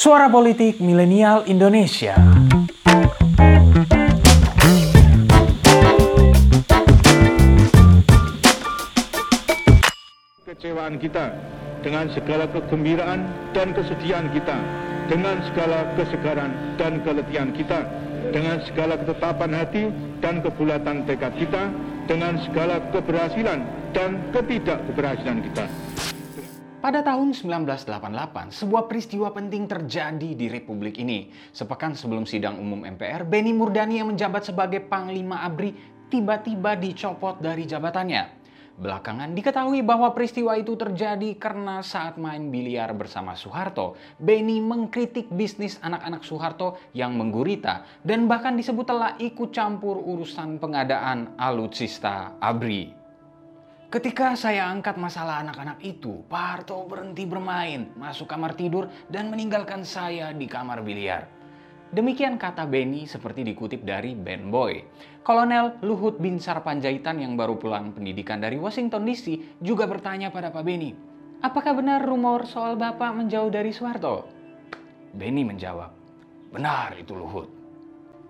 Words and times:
Suara 0.00 0.32
Politik 0.32 0.80
Milenial 0.80 1.44
Indonesia. 1.44 2.16
Kecewaan 10.48 10.96
kita 10.96 11.36
dengan 11.84 12.08
segala 12.16 12.48
kegembiraan 12.48 13.28
dan 13.52 13.76
kesedihan 13.76 14.24
kita, 14.32 14.56
dengan 15.12 15.36
segala 15.52 15.92
kesegaran 16.00 16.80
dan 16.80 17.04
keletihan 17.04 17.52
kita, 17.52 17.84
dengan 18.32 18.56
segala 18.64 18.96
ketetapan 19.04 19.52
hati 19.52 19.92
dan 20.24 20.40
kebulatan 20.40 21.04
tekad 21.04 21.36
kita, 21.36 21.68
dengan 22.08 22.40
segala 22.48 22.80
keberhasilan 22.88 23.68
dan 23.92 24.16
ketidakkeberhasilan 24.32 25.44
kita. 25.52 25.68
Pada 26.80 27.04
tahun 27.04 27.36
1988, 27.36 28.56
sebuah 28.56 28.88
peristiwa 28.88 29.28
penting 29.36 29.68
terjadi 29.68 30.32
di 30.32 30.48
Republik 30.48 30.96
ini. 30.96 31.28
Sepekan 31.52 31.92
sebelum 31.92 32.24
sidang 32.24 32.56
umum 32.56 32.88
MPR, 32.88 33.28
Benny 33.28 33.52
Murdani 33.52 34.00
yang 34.00 34.08
menjabat 34.08 34.48
sebagai 34.48 34.80
Panglima 34.88 35.44
ABRI 35.44 35.76
tiba-tiba 36.08 36.80
dicopot 36.80 37.36
dari 37.36 37.68
jabatannya. 37.68 38.40
Belakangan 38.80 39.36
diketahui 39.36 39.84
bahwa 39.84 40.08
peristiwa 40.16 40.56
itu 40.56 40.72
terjadi 40.72 41.36
karena 41.36 41.84
saat 41.84 42.16
main 42.16 42.48
biliar 42.48 42.96
bersama 42.96 43.36
Soeharto, 43.36 44.00
Benny 44.16 44.64
mengkritik 44.64 45.28
bisnis 45.28 45.76
anak-anak 45.84 46.24
Soeharto 46.24 46.80
yang 46.96 47.12
menggurita 47.12 47.84
dan 48.00 48.24
bahkan 48.24 48.56
disebut 48.56 48.88
telah 48.88 49.20
ikut 49.20 49.52
campur 49.52 50.00
urusan 50.00 50.56
pengadaan 50.56 51.36
alutsista 51.36 52.40
ABRI. 52.40 52.99
Ketika 53.90 54.38
saya 54.38 54.70
angkat 54.70 54.94
masalah 55.02 55.42
anak-anak 55.42 55.82
itu, 55.82 56.22
Pak 56.30 56.62
Harto 56.62 56.78
berhenti 56.86 57.26
bermain, 57.26 57.90
masuk 57.98 58.30
kamar 58.30 58.54
tidur, 58.54 58.86
dan 59.10 59.34
meninggalkan 59.34 59.82
saya 59.82 60.30
di 60.30 60.46
kamar 60.46 60.86
biliar. 60.86 61.26
Demikian 61.90 62.38
kata 62.38 62.70
Benny 62.70 63.10
seperti 63.10 63.42
dikutip 63.42 63.82
dari 63.82 64.14
Ben 64.14 64.46
Boy. 64.46 64.86
Kolonel 65.26 65.82
Luhut 65.82 66.22
Binsar 66.22 66.62
Panjaitan 66.62 67.18
yang 67.18 67.34
baru 67.34 67.58
pulang 67.58 67.90
pendidikan 67.90 68.38
dari 68.38 68.62
Washington 68.62 69.02
DC 69.02 69.58
juga 69.58 69.90
bertanya 69.90 70.30
pada 70.30 70.54
Pak 70.54 70.62
Benny, 70.62 70.94
apakah 71.42 71.74
benar 71.74 72.06
rumor 72.06 72.46
soal 72.46 72.78
Bapak 72.78 73.10
menjauh 73.18 73.50
dari 73.50 73.74
Soeharto? 73.74 74.30
Benny 75.18 75.42
menjawab, 75.42 75.90
benar 76.54 76.94
itu 76.94 77.10
Luhut. 77.18 77.59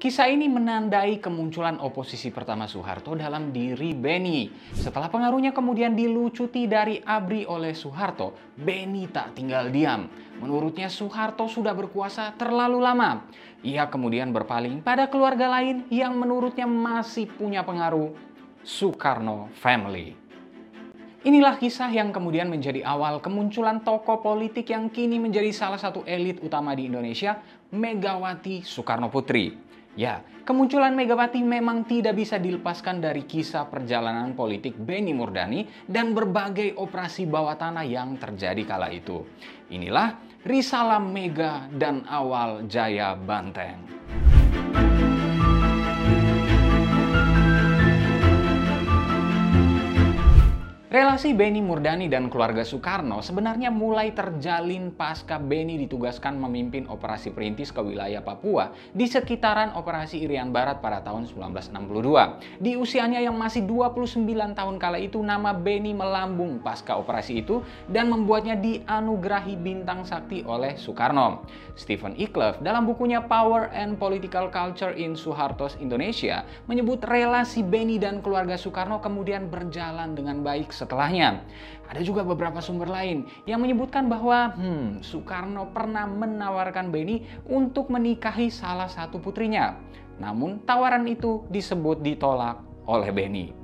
Kisah 0.00 0.32
ini 0.32 0.48
menandai 0.48 1.20
kemunculan 1.20 1.76
oposisi 1.76 2.32
pertama 2.32 2.64
Soeharto 2.64 3.12
dalam 3.12 3.52
diri 3.52 3.92
Benny. 3.92 4.48
Setelah 4.72 5.12
pengaruhnya 5.12 5.52
kemudian 5.52 5.92
dilucuti 5.92 6.64
dari 6.64 7.04
ABRI 7.04 7.44
oleh 7.44 7.76
Soeharto, 7.76 8.32
Benny 8.56 9.12
tak 9.12 9.36
tinggal 9.36 9.68
diam. 9.68 10.08
Menurutnya 10.40 10.88
Soeharto 10.88 11.52
sudah 11.52 11.76
berkuasa 11.76 12.32
terlalu 12.32 12.80
lama. 12.80 13.28
Ia 13.60 13.92
kemudian 13.92 14.32
berpaling 14.32 14.80
pada 14.80 15.04
keluarga 15.04 15.52
lain 15.52 15.84
yang 15.92 16.16
menurutnya 16.16 16.64
masih 16.64 17.28
punya 17.28 17.60
pengaruh, 17.60 18.16
Soekarno 18.64 19.52
Family. 19.60 20.16
Inilah 21.28 21.60
kisah 21.60 21.92
yang 21.92 22.08
kemudian 22.08 22.48
menjadi 22.48 22.80
awal 22.88 23.20
kemunculan 23.20 23.84
tokoh 23.84 24.24
politik 24.24 24.72
yang 24.72 24.88
kini 24.88 25.20
menjadi 25.20 25.52
salah 25.52 25.76
satu 25.76 26.08
elit 26.08 26.40
utama 26.40 26.72
di 26.72 26.88
Indonesia, 26.88 27.36
Megawati 27.68 28.64
Soekarno 28.64 29.12
Putri. 29.12 29.68
Ya, 29.98 30.22
kemunculan 30.46 30.94
Megawati 30.94 31.42
memang 31.42 31.82
tidak 31.82 32.14
bisa 32.14 32.38
dilepaskan 32.38 33.02
dari 33.02 33.26
kisah 33.26 33.66
perjalanan 33.66 34.38
politik 34.38 34.78
Benny 34.78 35.10
Murdani 35.10 35.66
dan 35.90 36.14
berbagai 36.14 36.78
operasi 36.78 37.26
bawah 37.26 37.58
tanah 37.58 37.82
yang 37.82 38.14
terjadi 38.14 38.62
kala 38.62 38.94
itu. 38.94 39.26
Inilah 39.74 40.14
Risalah 40.46 41.02
Mega 41.02 41.66
dan 41.74 42.06
Awal 42.06 42.70
Jaya 42.70 43.18
Banteng. 43.18 43.82
Relasi 50.90 51.38
Benny 51.38 51.62
Murdani 51.62 52.10
dan 52.10 52.26
keluarga 52.26 52.66
Soekarno 52.66 53.22
sebenarnya 53.22 53.70
mulai 53.70 54.10
terjalin 54.10 54.90
pasca 54.90 55.38
Benny 55.38 55.78
ditugaskan 55.86 56.34
memimpin 56.34 56.90
operasi 56.90 57.30
perintis 57.30 57.70
ke 57.70 57.78
wilayah 57.78 58.18
Papua 58.18 58.74
di 58.90 59.06
sekitaran 59.06 59.78
operasi 59.78 60.18
Irian 60.26 60.50
Barat 60.50 60.82
pada 60.82 60.98
tahun 60.98 61.30
1962. 61.30 62.58
Di 62.58 62.74
usianya 62.74 63.22
yang 63.22 63.38
masih 63.38 63.70
29 63.70 64.26
tahun 64.50 64.76
kala 64.82 64.98
itu 64.98 65.22
nama 65.22 65.54
Benny 65.54 65.94
melambung 65.94 66.58
pasca 66.58 66.98
operasi 66.98 67.46
itu 67.46 67.62
dan 67.86 68.10
membuatnya 68.10 68.58
dianugerahi 68.58 69.62
bintang 69.62 70.02
sakti 70.02 70.42
oleh 70.42 70.74
Soekarno. 70.74 71.46
Stephen 71.78 72.18
Iclef 72.18 72.58
dalam 72.66 72.82
bukunya 72.82 73.22
Power 73.22 73.70
and 73.70 73.94
Political 73.94 74.50
Culture 74.50 74.98
in 74.98 75.14
Suharto's 75.14 75.78
Indonesia 75.78 76.42
menyebut 76.66 76.98
relasi 77.06 77.62
Benny 77.62 78.02
dan 78.02 78.18
keluarga 78.18 78.58
Soekarno 78.58 78.98
kemudian 78.98 79.46
berjalan 79.46 80.18
dengan 80.18 80.42
baik 80.42 80.79
setelahnya. 80.80 81.44
Ada 81.92 82.00
juga 82.00 82.24
beberapa 82.24 82.64
sumber 82.64 82.88
lain 82.88 83.28
yang 83.44 83.60
menyebutkan 83.60 84.08
bahwa 84.08 84.56
hmm, 84.56 85.04
Soekarno 85.04 85.68
pernah 85.76 86.08
menawarkan 86.08 86.88
Benny 86.88 87.28
untuk 87.44 87.92
menikahi 87.92 88.48
salah 88.48 88.88
satu 88.88 89.20
putrinya. 89.20 89.76
Namun 90.16 90.64
tawaran 90.64 91.04
itu 91.04 91.44
disebut 91.52 92.00
ditolak 92.00 92.62
oleh 92.88 93.10
Benny. 93.12 93.60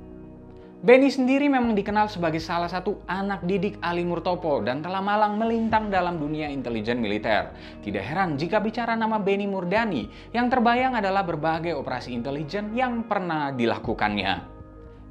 Benny 0.77 1.09
sendiri 1.09 1.49
memang 1.49 1.73
dikenal 1.73 2.05
sebagai 2.05 2.37
salah 2.37 2.69
satu 2.69 3.01
anak 3.09 3.41
didik 3.49 3.81
Ali 3.81 4.05
Murtopo 4.05 4.61
dan 4.61 4.85
telah 4.85 5.01
malang 5.01 5.33
melintang 5.33 5.89
dalam 5.89 6.21
dunia 6.21 6.53
intelijen 6.53 7.01
militer. 7.01 7.49
Tidak 7.81 8.03
heran 8.03 8.37
jika 8.37 8.61
bicara 8.61 8.93
nama 8.93 9.17
Benny 9.17 9.49
Murdani, 9.49 10.05
yang 10.37 10.53
terbayang 10.53 10.93
adalah 10.93 11.25
berbagai 11.25 11.73
operasi 11.73 12.13
intelijen 12.13 12.77
yang 12.77 13.09
pernah 13.09 13.49
dilakukannya. 13.49 14.56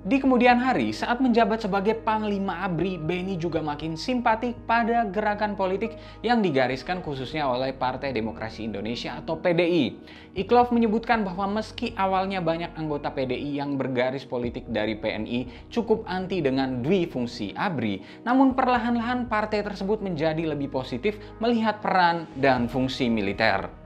Di 0.06 0.22
kemudian 0.22 0.62
hari, 0.62 0.94
saat 0.94 1.18
menjabat 1.18 1.66
sebagai 1.66 1.98
Panglima 1.98 2.62
ABRI, 2.62 2.94
Benny 2.94 3.34
juga 3.34 3.58
makin 3.58 3.98
simpatik 3.98 4.54
pada 4.62 5.02
gerakan 5.02 5.58
politik 5.58 5.98
yang 6.22 6.38
digariskan 6.38 7.02
khususnya 7.02 7.50
oleh 7.50 7.74
Partai 7.74 8.14
Demokrasi 8.14 8.70
Indonesia 8.70 9.18
atau 9.18 9.34
PDI. 9.34 9.98
Iklov 10.38 10.70
menyebutkan 10.70 11.26
bahwa 11.26 11.58
meski 11.58 11.90
awalnya 11.98 12.38
banyak 12.38 12.78
anggota 12.78 13.10
PDI 13.10 13.58
yang 13.58 13.74
bergaris 13.74 14.22
politik 14.22 14.70
dari 14.70 14.94
PNI 14.94 15.74
cukup 15.74 16.06
anti 16.06 16.38
dengan 16.38 16.86
dwi 16.86 17.10
fungsi 17.10 17.50
ABRI, 17.58 18.22
namun 18.22 18.54
perlahan-lahan 18.54 19.26
partai 19.26 19.66
tersebut 19.66 20.06
menjadi 20.06 20.54
lebih 20.54 20.70
positif 20.70 21.18
melihat 21.42 21.82
peran 21.82 22.30
dan 22.38 22.70
fungsi 22.70 23.10
militer. 23.10 23.85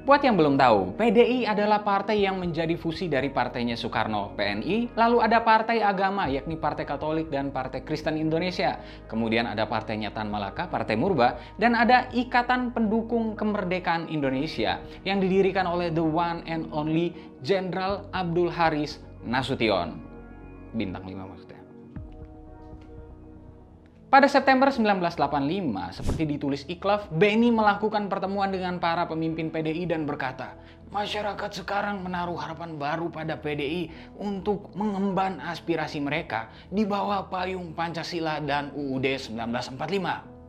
Buat 0.00 0.24
yang 0.24 0.40
belum 0.40 0.56
tahu, 0.56 0.96
PDI 0.96 1.44
adalah 1.44 1.84
partai 1.84 2.24
yang 2.24 2.40
menjadi 2.40 2.72
fusi 2.80 3.04
dari 3.04 3.28
partainya 3.28 3.76
Soekarno, 3.76 4.32
PNI, 4.32 4.96
lalu 4.96 5.20
ada 5.20 5.44
partai 5.44 5.84
agama 5.84 6.24
yakni 6.24 6.56
Partai 6.56 6.88
Katolik 6.88 7.28
dan 7.28 7.52
Partai 7.52 7.84
Kristen 7.84 8.16
Indonesia. 8.16 8.80
Kemudian 9.12 9.44
ada 9.44 9.68
partainya 9.68 10.08
Tan 10.08 10.32
Malaka, 10.32 10.72
Partai 10.72 10.96
Murba, 10.96 11.36
dan 11.60 11.76
ada 11.76 12.08
Ikatan 12.16 12.72
Pendukung 12.72 13.36
Kemerdekaan 13.36 14.08
Indonesia 14.08 14.80
yang 15.04 15.20
didirikan 15.20 15.68
oleh 15.68 15.92
the 15.92 16.00
one 16.00 16.40
and 16.48 16.64
only 16.72 17.12
Jenderal 17.44 18.08
Abdul 18.16 18.48
Haris 18.48 19.04
Nasution. 19.20 20.00
Bintang 20.72 21.04
5 21.04 21.28
maksudnya. 21.28 21.59
Pada 24.10 24.26
September 24.26 24.66
1985, 24.74 26.02
seperti 26.02 26.26
ditulis 26.26 26.66
Iklaf, 26.66 27.06
Benny 27.14 27.54
melakukan 27.54 28.10
pertemuan 28.10 28.50
dengan 28.50 28.82
para 28.82 29.06
pemimpin 29.06 29.54
PDI 29.54 29.86
dan 29.86 30.02
berkata, 30.02 30.58
masyarakat 30.90 31.62
sekarang 31.62 32.02
menaruh 32.02 32.34
harapan 32.34 32.74
baru 32.74 33.06
pada 33.06 33.38
PDI 33.38 33.86
untuk 34.18 34.74
mengemban 34.74 35.38
aspirasi 35.38 36.02
mereka 36.02 36.50
di 36.74 36.82
bawah 36.82 37.30
payung 37.30 37.70
Pancasila 37.70 38.42
dan 38.42 38.74
UUD 38.74 39.06
1945. 39.30 40.39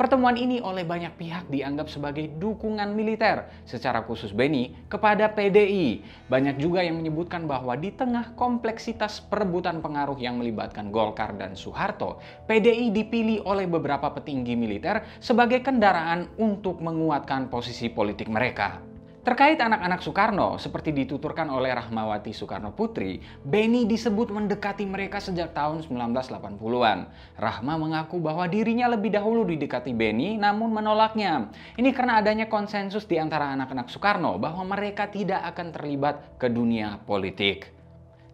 Pertemuan 0.00 0.32
ini 0.40 0.64
oleh 0.64 0.80
banyak 0.80 1.20
pihak 1.20 1.52
dianggap 1.52 1.92
sebagai 1.92 2.32
dukungan 2.40 2.96
militer 2.96 3.44
secara 3.68 4.00
khusus 4.00 4.32
Benny 4.32 4.72
kepada 4.88 5.28
PDI. 5.28 6.00
Banyak 6.24 6.56
juga 6.56 6.80
yang 6.80 7.04
menyebutkan 7.04 7.44
bahwa 7.44 7.76
di 7.76 7.92
tengah 7.92 8.32
kompleksitas 8.32 9.20
perebutan 9.20 9.84
pengaruh 9.84 10.16
yang 10.16 10.40
melibatkan 10.40 10.88
Golkar 10.88 11.36
dan 11.36 11.52
Soeharto, 11.52 12.16
PDI 12.48 12.88
dipilih 12.96 13.44
oleh 13.44 13.68
beberapa 13.68 14.08
petinggi 14.08 14.56
militer 14.56 15.04
sebagai 15.20 15.60
kendaraan 15.60 16.32
untuk 16.40 16.80
menguatkan 16.80 17.52
posisi 17.52 17.92
politik 17.92 18.32
mereka. 18.32 18.89
Terkait 19.20 19.60
anak-anak 19.60 20.00
Soekarno, 20.00 20.56
seperti 20.56 20.96
dituturkan 20.96 21.44
oleh 21.52 21.76
Rahmawati 21.76 22.32
Soekarno 22.32 22.72
Putri, 22.72 23.20
Benny 23.44 23.84
disebut 23.84 24.32
mendekati 24.32 24.88
mereka 24.88 25.20
sejak 25.20 25.52
tahun 25.52 25.84
1980-an. 25.84 26.98
Rahma 27.36 27.74
mengaku 27.76 28.16
bahwa 28.16 28.48
dirinya 28.48 28.88
lebih 28.88 29.12
dahulu 29.12 29.44
didekati 29.44 29.92
Benny 29.92 30.40
namun 30.40 30.72
menolaknya. 30.72 31.52
Ini 31.76 31.92
karena 31.92 32.24
adanya 32.24 32.48
konsensus 32.48 33.04
di 33.04 33.20
antara 33.20 33.52
anak-anak 33.52 33.92
Soekarno 33.92 34.40
bahwa 34.40 34.64
mereka 34.64 35.12
tidak 35.12 35.44
akan 35.52 35.68
terlibat 35.68 36.40
ke 36.40 36.48
dunia 36.48 36.96
politik. 37.04 37.79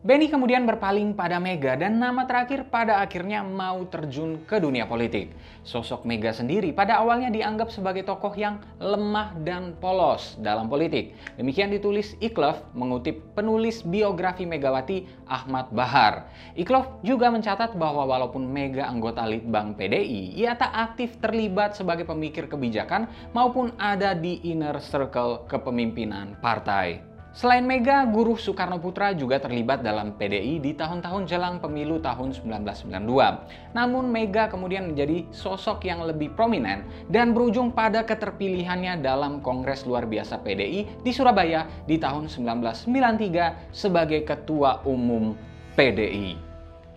Benny 0.06 0.31
kemudian 0.31 0.62
berpaling 0.70 1.19
pada 1.19 1.43
Mega 1.43 1.75
dan 1.75 1.99
nama 1.99 2.23
terakhir 2.31 2.70
pada 2.70 3.03
akhirnya 3.03 3.43
mau 3.43 3.82
terjun 3.91 4.38
ke 4.47 4.62
dunia 4.62 4.87
politik. 4.87 5.35
Sosok 5.67 6.06
Mega 6.06 6.31
sendiri 6.31 6.70
pada 6.70 7.03
awalnya 7.03 7.26
dianggap 7.26 7.75
sebagai 7.75 8.06
tokoh 8.06 8.31
yang 8.38 8.62
lemah 8.79 9.35
dan 9.43 9.75
polos 9.82 10.38
dalam 10.38 10.70
politik. 10.70 11.11
Demikian 11.35 11.75
ditulis 11.75 12.14
Iklov 12.23 12.55
mengutip 12.70 13.19
penulis 13.35 13.82
biografi 13.82 14.47
Megawati 14.47 15.26
Ahmad 15.26 15.75
Bahar. 15.75 16.31
Iklov 16.55 17.02
juga 17.02 17.26
mencatat 17.35 17.75
bahwa 17.75 18.06
walaupun 18.06 18.47
Mega 18.47 18.87
anggota 18.87 19.26
Litbang 19.26 19.75
PDI, 19.75 20.38
ia 20.38 20.55
tak 20.55 20.70
aktif 20.70 21.19
terlibat 21.19 21.75
sebagai 21.75 22.06
pemikir 22.06 22.47
kebijakan 22.47 23.11
maupun 23.35 23.75
ada 23.75 24.14
di 24.14 24.38
inner 24.47 24.79
circle 24.79 25.50
kepemimpinan 25.50 26.38
partai. 26.38 27.16
Selain 27.37 27.69
Mega, 27.69 28.00
Guru 28.09 28.41
Soekarno 28.41 28.81
Putra 28.81 29.12
juga 29.12 29.37
terlibat 29.37 29.85
dalam 29.85 30.17
PDI 30.17 30.56
di 30.56 30.73
tahun-tahun 30.73 31.29
jelang 31.29 31.61
pemilu 31.61 32.00
tahun 32.00 32.33
1992. 32.33 33.77
Namun 33.77 34.09
Mega 34.09 34.49
kemudian 34.49 34.88
menjadi 34.88 35.29
sosok 35.37 35.85
yang 35.85 36.00
lebih 36.09 36.33
prominent 36.33 36.88
dan 37.12 37.37
berujung 37.37 37.77
pada 37.77 38.09
keterpilihannya 38.09 39.05
dalam 39.05 39.44
Kongres 39.44 39.85
Luar 39.85 40.09
Biasa 40.09 40.41
PDI 40.41 41.05
di 41.05 41.12
Surabaya 41.12 41.69
di 41.85 42.00
tahun 42.00 42.33
1993 42.33 43.69
sebagai 43.69 44.25
Ketua 44.25 44.81
Umum 44.88 45.37
PDI. 45.77 46.46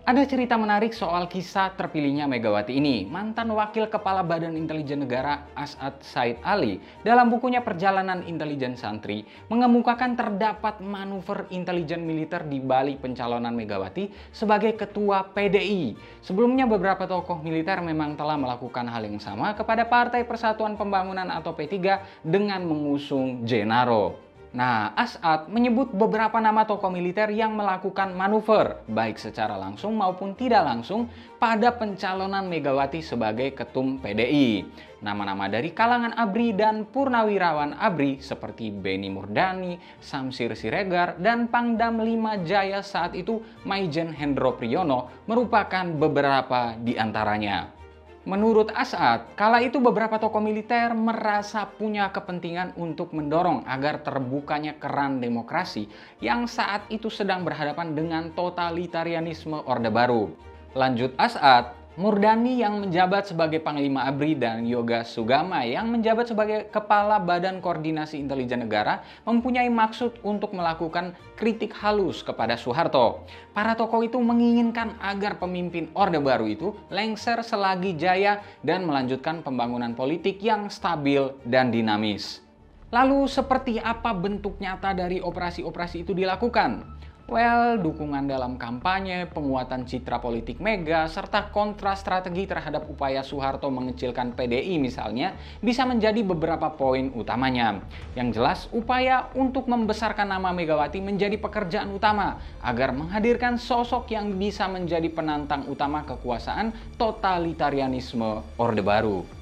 Ada 0.00 0.24
cerita 0.24 0.56
menarik 0.56 0.96
soal 0.96 1.28
kisah 1.28 1.76
terpilihnya 1.76 2.24
Megawati 2.24 2.72
ini. 2.72 3.04
Mantan 3.04 3.52
Wakil 3.52 3.84
Kepala 3.84 4.24
Badan 4.24 4.56
Intelijen 4.56 5.04
Negara 5.04 5.44
As'ad 5.52 6.00
Said 6.00 6.40
Ali 6.40 6.80
dalam 7.04 7.28
bukunya 7.28 7.60
Perjalanan 7.60 8.24
Intelijen 8.24 8.80
Santri 8.80 9.28
mengemukakan 9.52 10.16
terdapat 10.16 10.80
manuver 10.80 11.44
intelijen 11.52 12.08
militer 12.08 12.40
di 12.48 12.64
balik 12.64 13.04
pencalonan 13.04 13.52
Megawati 13.52 14.08
sebagai 14.32 14.72
ketua 14.72 15.20
PDI. 15.36 15.92
Sebelumnya 16.24 16.64
beberapa 16.64 17.04
tokoh 17.04 17.36
militer 17.44 17.84
memang 17.84 18.16
telah 18.16 18.40
melakukan 18.40 18.88
hal 18.88 19.04
yang 19.04 19.20
sama 19.20 19.52
kepada 19.52 19.84
Partai 19.84 20.24
Persatuan 20.24 20.80
Pembangunan 20.80 21.28
atau 21.28 21.52
P3 21.52 21.76
dengan 22.24 22.64
mengusung 22.64 23.44
Jenaro. 23.44 24.29
Nah, 24.50 24.90
As'ad 24.98 25.46
menyebut 25.46 25.94
beberapa 25.94 26.42
nama 26.42 26.66
tokoh 26.66 26.90
militer 26.90 27.30
yang 27.30 27.54
melakukan 27.54 28.10
manuver, 28.18 28.82
baik 28.90 29.14
secara 29.14 29.54
langsung 29.54 29.94
maupun 29.94 30.34
tidak 30.34 30.66
langsung, 30.66 31.06
pada 31.38 31.70
pencalonan 31.70 32.50
Megawati 32.50 32.98
sebagai 32.98 33.54
ketum 33.54 34.02
PDI. 34.02 34.66
Nama-nama 35.06 35.46
dari 35.46 35.70
kalangan 35.70 36.18
ABRI 36.18 36.58
dan 36.58 36.82
Purnawirawan 36.82 37.78
ABRI 37.78 38.18
seperti 38.18 38.74
Beni 38.74 39.06
Murdani, 39.06 39.78
Samsir 40.02 40.58
Siregar, 40.58 41.14
dan 41.22 41.46
Pangdam 41.46 42.02
5 42.02 42.42
Jaya 42.42 42.82
saat 42.82 43.14
itu 43.14 43.38
Maijen 43.62 44.10
Hendro 44.10 44.58
Priyono 44.58 45.24
merupakan 45.30 45.86
beberapa 45.94 46.74
di 46.74 46.98
antaranya. 46.98 47.79
Menurut 48.28 48.68
As'ad, 48.76 49.32
kala 49.32 49.64
itu 49.64 49.80
beberapa 49.80 50.20
tokoh 50.20 50.44
militer 50.44 50.92
merasa 50.92 51.64
punya 51.64 52.12
kepentingan 52.12 52.76
untuk 52.76 53.16
mendorong 53.16 53.64
agar 53.64 54.04
terbukanya 54.04 54.76
keran 54.76 55.24
demokrasi 55.24 55.88
yang 56.20 56.44
saat 56.44 56.84
itu 56.92 57.08
sedang 57.08 57.48
berhadapan 57.48 57.96
dengan 57.96 58.28
totalitarianisme 58.36 59.64
Orde 59.64 59.88
Baru. 59.88 60.36
Lanjut 60.76 61.16
As'ad, 61.16 61.79
Murdani 62.00 62.56
yang 62.56 62.80
menjabat 62.80 63.28
sebagai 63.28 63.60
Panglima 63.60 64.08
ABRI 64.08 64.32
dan 64.32 64.64
Yoga 64.64 65.04
Sugama 65.04 65.68
yang 65.68 65.92
menjabat 65.92 66.32
sebagai 66.32 66.72
Kepala 66.72 67.20
Badan 67.20 67.60
Koordinasi 67.60 68.16
Intelijen 68.16 68.64
Negara 68.64 69.04
mempunyai 69.28 69.68
maksud 69.68 70.16
untuk 70.24 70.56
melakukan 70.56 71.12
kritik 71.36 71.76
halus 71.76 72.24
kepada 72.24 72.56
Soeharto. 72.56 73.28
Para 73.52 73.76
tokoh 73.76 74.00
itu 74.00 74.16
menginginkan 74.16 74.96
agar 74.96 75.36
pemimpin 75.36 75.92
Orde 75.92 76.16
Baru 76.24 76.48
itu 76.48 76.72
lengser 76.88 77.44
selagi 77.44 77.92
jaya 78.00 78.40
dan 78.64 78.88
melanjutkan 78.88 79.44
pembangunan 79.44 79.92
politik 79.92 80.40
yang 80.40 80.72
stabil 80.72 81.36
dan 81.44 81.68
dinamis. 81.68 82.40
Lalu 82.88 83.28
seperti 83.28 83.76
apa 83.76 84.16
bentuk 84.16 84.56
nyata 84.56 84.96
dari 84.96 85.20
operasi-operasi 85.20 86.08
itu 86.08 86.16
dilakukan? 86.16 86.96
Well, 87.30 87.78
dukungan 87.78 88.26
dalam 88.26 88.58
kampanye, 88.58 89.22
penguatan 89.30 89.86
citra 89.86 90.18
politik 90.18 90.58
Mega, 90.58 91.06
serta 91.06 91.54
kontra 91.54 91.94
strategi 91.94 92.42
terhadap 92.42 92.90
upaya 92.90 93.22
Soeharto 93.22 93.70
mengecilkan 93.70 94.34
PDI 94.34 94.82
misalnya, 94.82 95.38
bisa 95.62 95.86
menjadi 95.86 96.26
beberapa 96.26 96.74
poin 96.74 97.14
utamanya. 97.14 97.86
Yang 98.18 98.28
jelas, 98.34 98.58
upaya 98.74 99.30
untuk 99.38 99.70
membesarkan 99.70 100.26
nama 100.26 100.50
Megawati 100.50 100.98
menjadi 100.98 101.38
pekerjaan 101.38 101.94
utama 101.94 102.42
agar 102.66 102.90
menghadirkan 102.90 103.62
sosok 103.62 104.10
yang 104.10 104.34
bisa 104.34 104.66
menjadi 104.66 105.06
penantang 105.14 105.70
utama 105.70 106.02
kekuasaan 106.02 106.74
totalitarianisme 106.98 108.42
Orde 108.58 108.82
Baru. 108.82 109.39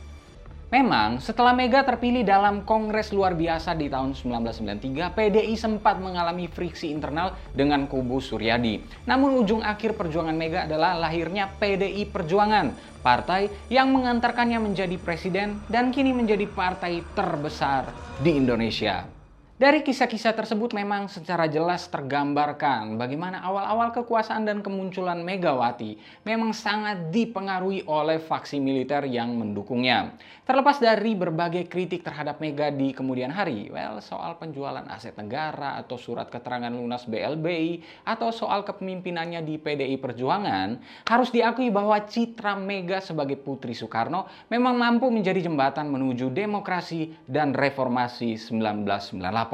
Memang, 0.69 1.17
setelah 1.17 1.57
Mega 1.57 1.81
terpilih 1.81 2.29
dalam 2.29 2.61
Kongres 2.61 3.09
luar 3.09 3.33
biasa 3.33 3.73
di 3.73 3.89
tahun 3.89 4.13
1993, 4.13 5.17
PDI 5.17 5.57
sempat 5.57 5.97
mengalami 5.97 6.45
friksi 6.45 6.93
internal 6.93 7.33
dengan 7.57 7.89
kubu 7.89 8.21
Suryadi. 8.21 8.85
Namun 9.09 9.41
ujung 9.41 9.65
akhir 9.65 9.97
perjuangan 9.97 10.37
Mega 10.37 10.69
adalah 10.69 10.93
lahirnya 10.93 11.49
PDI 11.57 12.13
Perjuangan, 12.13 12.77
partai 13.01 13.49
yang 13.73 13.89
mengantarkannya 13.97 14.61
menjadi 14.61 15.01
presiden 15.01 15.57
dan 15.73 15.89
kini 15.89 16.13
menjadi 16.13 16.45
partai 16.45 17.01
terbesar 17.17 17.89
di 18.21 18.37
Indonesia. 18.37 19.18
Dari 19.59 19.83
kisah-kisah 19.83 20.39
tersebut 20.39 20.71
memang 20.71 21.11
secara 21.11 21.51
jelas 21.51 21.91
tergambarkan 21.91 22.95
bagaimana 22.95 23.43
awal-awal 23.43 23.91
kekuasaan 23.91 24.47
dan 24.47 24.63
kemunculan 24.63 25.19
Megawati 25.27 25.99
memang 26.23 26.55
sangat 26.55 27.11
dipengaruhi 27.11 27.83
oleh 27.91 28.23
faksi 28.23 28.63
militer 28.63 29.03
yang 29.11 29.35
mendukungnya. 29.35 30.15
Terlepas 30.47 30.79
dari 30.79 31.19
berbagai 31.19 31.67
kritik 31.67 32.07
terhadap 32.07 32.39
Mega 32.39 32.71
di 32.71 32.95
kemudian 32.95 33.35
hari, 33.35 33.67
well 33.75 33.99
soal 33.99 34.39
penjualan 34.39 34.87
aset 34.95 35.19
negara 35.19 35.75
atau 35.83 35.99
surat 35.99 36.31
keterangan 36.31 36.71
lunas 36.71 37.03
BLBI 37.11 38.07
atau 38.07 38.31
soal 38.31 38.63
kepemimpinannya 38.63 39.43
di 39.43 39.59
PDI 39.59 39.99
Perjuangan, 39.99 40.79
harus 41.11 41.35
diakui 41.35 41.75
bahwa 41.75 41.99
citra 42.07 42.55
Mega 42.55 43.03
sebagai 43.03 43.35
putri 43.35 43.75
Soekarno 43.75 44.31
memang 44.55 44.79
mampu 44.79 45.11
menjadi 45.11 45.51
jembatan 45.51 45.91
menuju 45.91 46.31
demokrasi 46.31 47.11
dan 47.27 47.51
reformasi 47.51 48.39
1998. 48.39 49.48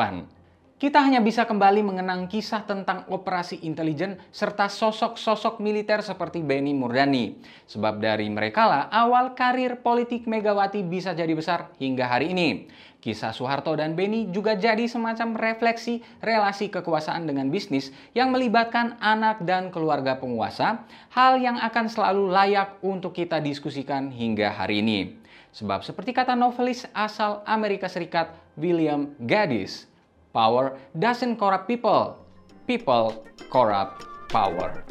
Kita 0.75 1.01
hanya 1.01 1.23
bisa 1.23 1.47
kembali 1.49 1.87
mengenang 1.87 2.27
kisah 2.29 2.67
tentang 2.67 3.07
operasi 3.07 3.63
intelijen 3.63 4.19
serta 4.35 4.67
sosok-sosok 4.67 5.63
militer 5.63 6.03
seperti 6.03 6.43
Benny 6.43 6.75
Murdani. 6.75 7.39
Sebab 7.71 8.03
dari 8.03 8.27
mereka 8.29 8.67
lah 8.67 8.83
awal 8.91 9.39
karir 9.39 9.81
politik 9.81 10.27
Megawati 10.29 10.83
bisa 10.85 11.15
jadi 11.15 11.31
besar 11.33 11.73
hingga 11.81 12.11
hari 12.11 12.37
ini. 12.37 12.67
Kisah 12.99 13.31
Soeharto 13.31 13.73
dan 13.79 13.95
Benny 13.95 14.29
juga 14.29 14.59
jadi 14.59 14.85
semacam 14.85 15.39
refleksi 15.39 16.05
relasi 16.19 16.69
kekuasaan 16.69 17.25
dengan 17.29 17.55
bisnis 17.55 17.95
yang 18.11 18.35
melibatkan 18.35 18.99
anak 19.01 19.41
dan 19.47 19.73
keluarga 19.73 20.19
penguasa, 20.19 20.85
hal 21.15 21.39
yang 21.41 21.61
akan 21.65 21.87
selalu 21.87 22.35
layak 22.35 22.83
untuk 22.85 23.15
kita 23.15 23.39
diskusikan 23.39 24.11
hingga 24.11 24.51
hari 24.51 24.83
ini. 24.83 25.24
Sebab 25.55 25.87
seperti 25.87 26.11
kata 26.11 26.35
novelis 26.35 26.83
asal 26.91 27.47
Amerika 27.47 27.87
Serikat 27.87 28.35
William 28.59 29.15
Gaddis, 29.23 29.87
power 30.35 30.75
doesn't 30.91 31.39
corrupt 31.39 31.71
people, 31.71 32.19
people 32.67 33.23
corrupt 33.47 34.03
power. 34.35 34.83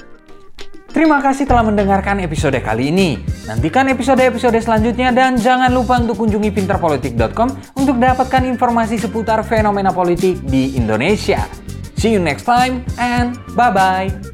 Terima 0.93 1.20
kasih 1.20 1.50
telah 1.50 1.65
mendengarkan 1.65 2.22
episode 2.22 2.55
kali 2.62 2.93
ini. 2.93 3.17
Nantikan 3.50 3.89
episode-episode 3.91 4.62
selanjutnya 4.62 5.10
dan 5.10 5.36
jangan 5.36 5.74
lupa 5.74 5.98
untuk 6.00 6.22
kunjungi 6.22 6.53
pinterpolitik.com 6.53 7.50
untuk 7.75 7.98
dapatkan 7.98 8.46
informasi 8.46 9.01
seputar 9.01 9.41
fenomena 9.43 9.89
politik 9.89 10.39
di 10.46 10.77
Indonesia. 10.77 11.43
See 11.98 12.13
you 12.13 12.22
next 12.22 12.46
time 12.46 12.86
and 13.01 13.36
bye-bye. 13.58 14.32